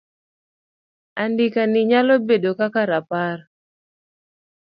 Andika 1.23 1.61
ni 1.71 1.81
nyalo 1.89 2.13
bedo 2.27 2.51
kaka 2.59 2.81
rapar 2.91 3.37